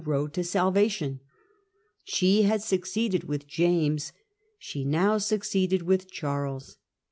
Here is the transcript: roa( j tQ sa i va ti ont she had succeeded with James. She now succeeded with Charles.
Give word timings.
roa( 0.03 0.27
j 0.27 0.41
tQ 0.41 0.45
sa 0.47 0.67
i 0.67 0.71
va 0.73 0.79
ti 0.89 1.05
ont 1.05 1.19
she 2.03 2.41
had 2.41 2.59
succeeded 2.63 3.23
with 3.25 3.45
James. 3.45 4.11
She 4.57 4.83
now 4.83 5.19
succeeded 5.19 5.83
with 5.83 6.09
Charles. 6.09 6.77